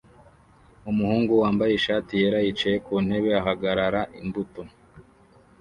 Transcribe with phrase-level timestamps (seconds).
[0.89, 4.61] Umuhungu wambaye ishati yera yicaye ku ntebe ahagarara imbuto